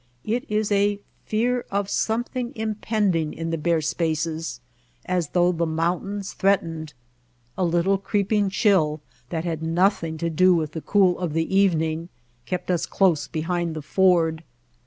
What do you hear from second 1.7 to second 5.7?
some thing impending in the bare spaces, as though the